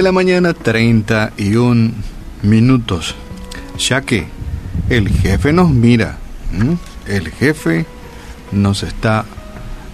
[0.00, 1.92] de la mañana, 31
[2.42, 3.14] minutos.
[3.78, 4.24] Ya que
[4.88, 6.16] el jefe nos mira.
[7.06, 7.84] El jefe
[8.50, 9.26] nos está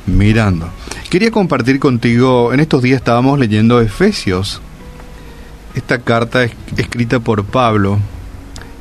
[0.06, 0.70] mirando.
[1.10, 4.60] Quería compartir contigo, en estos días estábamos leyendo Efesios,
[5.74, 7.98] esta carta es escrita por Pablo,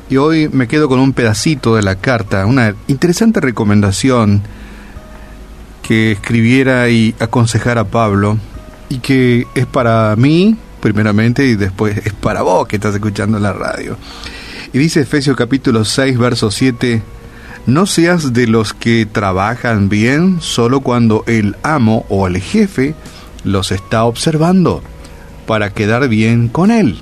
[0.08, 4.42] y hoy me quedo con un pedacito de la carta, una interesante recomendación
[5.82, 8.38] que escribiera y aconsejara a Pablo,
[8.88, 13.52] y que es para mí, primeramente, y después es para vos que estás escuchando la
[13.52, 13.96] radio.
[14.72, 17.02] Y dice Efesios capítulo 6, verso 7,
[17.66, 22.94] no seas de los que trabajan bien solo cuando el amo o el jefe
[23.42, 24.80] los está observando
[25.44, 27.00] para quedar bien con él.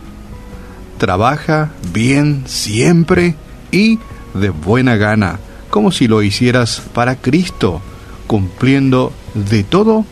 [0.96, 3.34] Trabaja bien siempre
[3.70, 3.98] y
[4.32, 7.82] de buena gana, como si lo hicieras para Cristo,
[8.26, 10.06] cumpliendo de todo,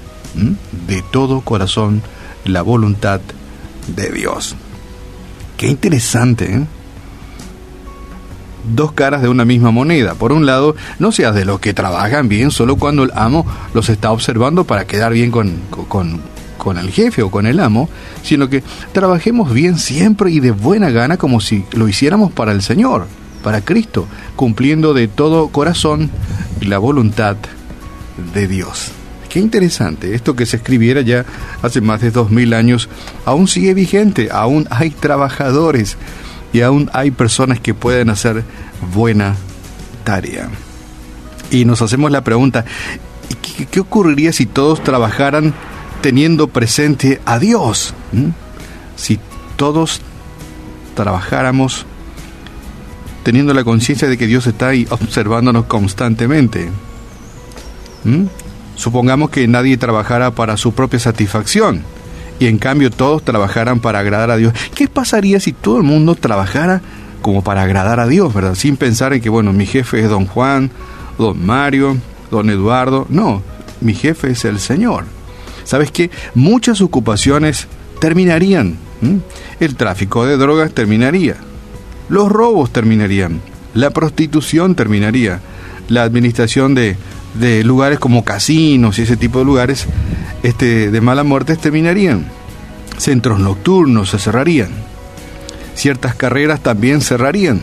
[0.86, 2.02] de todo corazón,
[2.44, 3.22] la voluntad
[3.88, 4.56] de Dios.
[5.56, 6.66] Qué interesante, ¿eh?
[8.64, 10.14] dos caras de una misma moneda.
[10.14, 13.88] Por un lado, no seas de los que trabajan bien solo cuando el amo los
[13.88, 17.88] está observando para quedar bien con, con, el jefe o con el amo,
[18.22, 22.62] sino que trabajemos bien siempre y de buena gana como si lo hiciéramos para el
[22.62, 23.08] Señor,
[23.42, 26.10] para Cristo, cumpliendo de todo corazón
[26.60, 27.36] la voluntad
[28.32, 28.92] de Dios.
[29.32, 31.24] Qué interesante, esto que se escribiera ya
[31.62, 32.90] hace más de dos mil años,
[33.24, 35.96] aún sigue vigente, aún hay trabajadores
[36.52, 38.44] y aún hay personas que pueden hacer
[38.92, 39.36] buena
[40.04, 40.50] tarea.
[41.50, 42.66] Y nos hacemos la pregunta,
[43.70, 45.54] ¿qué, ocurriría si todos trabajaran
[46.02, 47.94] teniendo presente a Dios?
[48.12, 48.32] ¿Mm?
[48.96, 49.18] Si
[49.56, 50.02] todos
[50.94, 51.86] trabajáramos
[53.22, 56.68] teniendo la conciencia de que Dios está ahí observándonos constantemente.
[58.04, 58.26] ¿Mm?
[58.76, 61.82] Supongamos que nadie trabajara para su propia satisfacción
[62.38, 64.52] y en cambio todos trabajaran para agradar a Dios.
[64.74, 66.80] ¿Qué pasaría si todo el mundo trabajara
[67.20, 68.54] como para agradar a Dios, verdad?
[68.56, 70.70] Sin pensar en que, bueno, mi jefe es don Juan,
[71.18, 71.96] don Mario,
[72.30, 73.06] don Eduardo.
[73.08, 73.42] No,
[73.80, 75.04] mi jefe es el Señor.
[75.64, 76.10] ¿Sabes qué?
[76.34, 77.68] Muchas ocupaciones
[78.00, 78.76] terminarían.
[79.60, 81.36] El tráfico de drogas terminaría.
[82.08, 83.40] Los robos terminarían.
[83.74, 85.40] La prostitución terminaría.
[85.88, 86.96] La administración de,
[87.34, 89.86] de lugares como casinos y ese tipo de lugares
[90.42, 92.26] este, de mala muerte terminarían.
[92.98, 94.70] Centros nocturnos se cerrarían.
[95.74, 97.62] Ciertas carreras también cerrarían.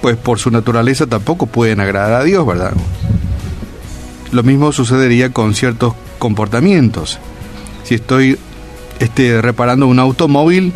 [0.00, 2.72] Pues por su naturaleza tampoco pueden agradar a Dios, ¿verdad?
[4.32, 7.18] Lo mismo sucedería con ciertos comportamientos.
[7.84, 8.38] Si estoy
[8.98, 10.72] este, reparando un automóvil,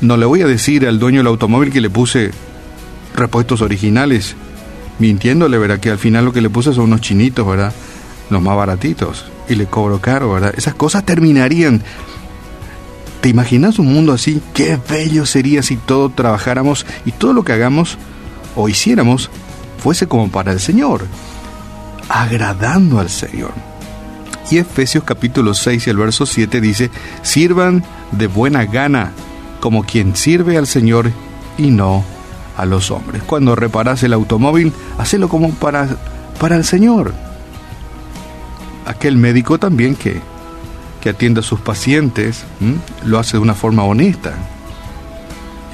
[0.00, 2.30] no le voy a decir al dueño del automóvil que le puse
[3.14, 4.36] repuestos originales,
[4.98, 5.80] mintiéndole, ¿verdad?
[5.80, 7.72] Que al final lo que le puse son unos chinitos, ¿verdad?
[8.30, 10.54] Los más baratitos y le cobro caro, ¿verdad?
[10.56, 11.82] Esas cosas terminarían.
[13.20, 14.40] ¿Te imaginas un mundo así?
[14.54, 17.98] Qué bello sería si todos trabajáramos y todo lo que hagamos
[18.54, 19.30] o hiciéramos
[19.78, 21.06] fuese como para el Señor,
[22.08, 23.52] agradando al Señor.
[24.50, 26.90] Y Efesios capítulo 6 y el verso 7 dice,
[27.22, 29.10] sirvan de buena gana
[29.60, 31.10] como quien sirve al Señor
[31.58, 32.04] y no
[32.56, 33.22] a los hombres.
[33.22, 35.88] Cuando reparas el automóvil, hacelo como para,
[36.38, 37.12] para el Señor
[38.86, 40.20] aquel médico también que,
[41.00, 42.44] que atiende a sus pacientes
[43.04, 44.34] lo hace de una forma honesta.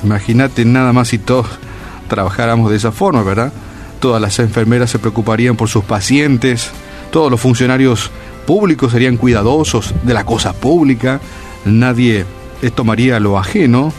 [0.03, 1.47] Imagínate nada más si todos
[2.09, 3.53] trabajáramos de esa forma, ¿verdad?
[4.00, 6.70] Todas las enfermeras se preocuparían por sus pacientes,
[7.12, 8.10] todos los funcionarios
[8.47, 11.20] públicos serían cuidadosos de la cosa pública,
[11.64, 12.25] nadie
[12.75, 13.93] tomaría lo ajeno,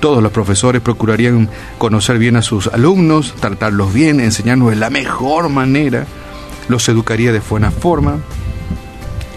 [0.00, 1.48] todos los profesores procurarían
[1.78, 6.06] conocer bien a sus alumnos, tratarlos bien, enseñarnos de la mejor manera,
[6.68, 8.18] los educaría de buena forma,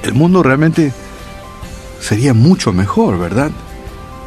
[0.03, 0.93] el mundo realmente
[1.99, 3.51] sería mucho mejor, ¿verdad?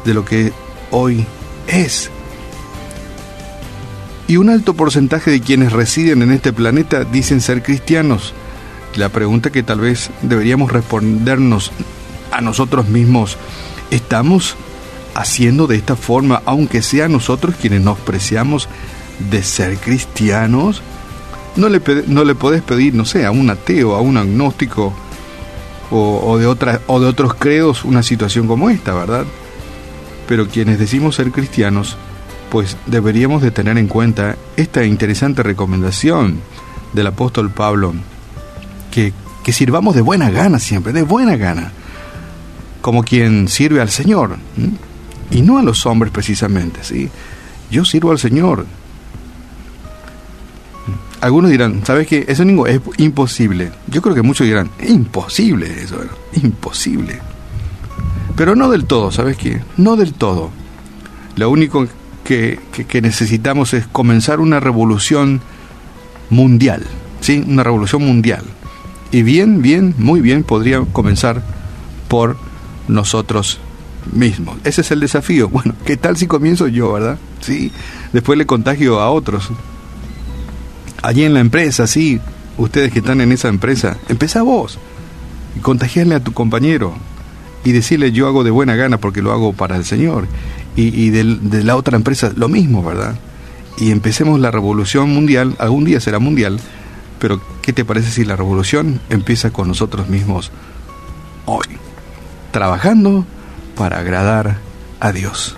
[0.05, 0.53] De lo que
[0.91, 1.25] hoy
[1.67, 2.09] es.
[4.27, 8.33] Y un alto porcentaje de quienes residen en este planeta dicen ser cristianos.
[8.95, 11.71] La pregunta que tal vez deberíamos respondernos
[12.31, 13.37] a nosotros mismos,
[13.91, 14.55] ¿estamos
[15.15, 18.69] haciendo de esta forma, aunque sea nosotros quienes nos preciamos
[19.31, 20.81] de ser cristianos?
[21.55, 24.93] No le, no le podés pedir, no sé, a un ateo, a un agnóstico,
[25.91, 26.47] o, de
[26.87, 29.25] o de otros credos una situación como esta, ¿verdad?
[30.27, 31.97] Pero quienes decimos ser cristianos,
[32.49, 36.39] pues deberíamos de tener en cuenta esta interesante recomendación
[36.93, 37.93] del apóstol Pablo,
[38.91, 39.13] que,
[39.43, 41.71] que sirvamos de buena gana siempre, de buena gana,
[42.81, 44.37] como quien sirve al Señor,
[45.31, 47.09] y no a los hombres precisamente, ¿sí?
[47.71, 48.65] Yo sirvo al Señor,
[51.21, 52.25] algunos dirán, ¿sabes qué?
[52.27, 53.71] Eso es imposible.
[53.87, 55.97] Yo creo que muchos dirán, imposible eso,
[56.33, 57.19] imposible.
[58.35, 59.61] Pero no del todo, ¿sabes qué?
[59.77, 60.51] No del todo.
[61.35, 61.87] Lo único
[62.23, 65.41] que, que, necesitamos es comenzar una revolución
[66.29, 66.83] mundial,
[67.21, 67.43] ¿sí?
[67.47, 68.43] Una revolución mundial.
[69.11, 71.41] Y bien, bien, muy bien podría comenzar
[72.07, 72.37] por
[72.87, 73.59] nosotros
[74.11, 74.57] mismos.
[74.63, 75.49] Ese es el desafío.
[75.55, 77.17] Bueno, ¿qué tal si comienzo yo, verdad?
[77.41, 77.71] Sí,
[78.13, 79.49] después le contagio a otros.
[81.01, 82.19] Allí en la empresa, sí,
[82.57, 84.79] ustedes que están en esa empresa, empezá vos
[85.55, 86.93] y contagiarle a tu compañero
[87.63, 90.27] y decirle yo hago de buena gana porque lo hago para el Señor.
[90.77, 93.15] Y, de, de la otra empresa lo mismo, ¿verdad?
[93.77, 96.59] Y empecemos la revolución mundial, algún día será mundial,
[97.17, 100.51] pero ¿qué te parece si la revolución empieza con nosotros mismos
[101.45, 101.65] hoy?
[102.51, 103.25] Trabajando
[103.75, 104.57] para agradar
[104.99, 105.55] a Dios.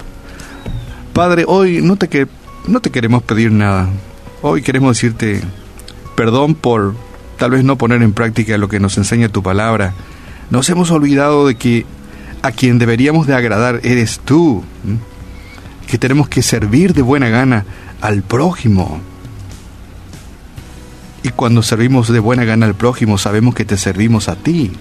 [1.14, 2.28] Padre, hoy no te, que,
[2.68, 3.90] no te queremos pedir nada.
[4.42, 5.42] Hoy queremos decirte
[6.16, 6.96] perdón por
[7.38, 9.94] tal vez no poner en práctica lo que nos enseña tu palabra.
[10.50, 11.86] Nos hemos olvidado de que
[12.42, 14.64] a quien deberíamos de agradar eres tú.
[15.88, 17.66] Que tenemos que servir de buena gana
[18.02, 19.00] al prójimo.
[21.24, 24.72] Y cuando servimos de buena gana al prójimo, sabemos que te servimos a ti.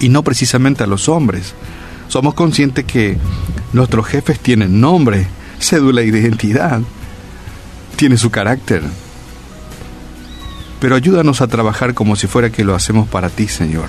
[0.00, 1.54] Y no precisamente a los hombres.
[2.08, 3.18] Somos conscientes que
[3.74, 5.26] nuestros jefes tienen nombre,
[5.60, 6.80] cédula de identidad,
[7.96, 8.82] tiene su carácter.
[10.80, 13.88] Pero ayúdanos a trabajar como si fuera que lo hacemos para ti, Señor,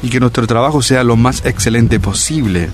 [0.00, 2.70] y que nuestro trabajo sea lo más excelente posible.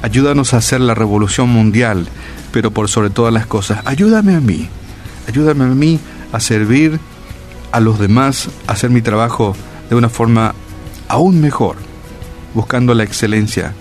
[0.00, 2.08] Ayúdanos a hacer la revolución mundial,
[2.52, 4.66] pero por sobre todas las cosas, ayúdame a mí,
[5.28, 6.00] ayúdame a mí
[6.32, 6.98] a servir
[7.70, 9.54] a los demás, a hacer mi trabajo
[9.90, 10.54] de una forma
[11.08, 11.76] aún mejor,
[12.54, 13.74] buscando la excelencia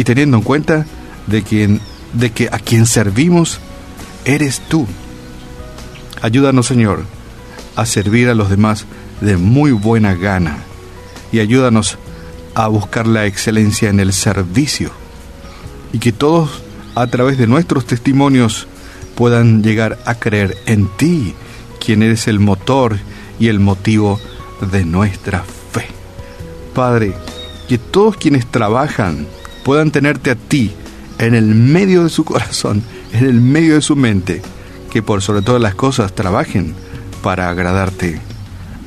[0.00, 0.86] y teniendo en cuenta
[1.26, 1.78] de, quien,
[2.14, 3.60] de que a quien servimos
[4.24, 4.86] eres tú.
[6.22, 7.04] Ayúdanos, Señor,
[7.76, 8.86] a servir a los demás
[9.20, 10.56] de muy buena gana
[11.32, 11.98] y ayúdanos
[12.54, 14.90] a buscar la excelencia en el servicio
[15.92, 16.62] y que todos
[16.94, 18.68] a través de nuestros testimonios
[19.16, 21.34] puedan llegar a creer en ti,
[21.78, 22.98] quien eres el motor
[23.38, 24.18] y el motivo
[24.62, 25.88] de nuestra fe.
[26.74, 27.12] Padre,
[27.68, 29.26] que todos quienes trabajan
[29.64, 30.72] puedan tenerte a ti
[31.18, 34.42] en el medio de su corazón, en el medio de su mente,
[34.90, 36.74] que por sobre todas las cosas trabajen
[37.22, 38.20] para agradarte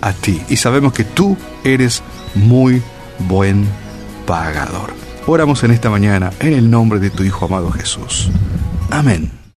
[0.01, 0.41] a ti.
[0.49, 2.03] Y sabemos que tú eres
[2.35, 2.81] muy
[3.19, 3.65] buen
[4.25, 4.91] pagador.
[5.25, 8.29] Oramos en esta mañana en el nombre de tu Hijo amado Jesús.
[8.89, 9.42] Amén.